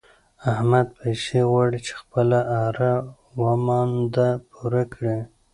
احمد 0.51 0.87
پيسې 0.99 1.39
غواړي 1.49 1.79
چې 1.87 1.93
خپله 2.01 2.39
اړه 2.65 2.93
و 3.41 3.43
مانده 3.65 4.29
پوره 4.51 4.83
کړي. 4.93 5.17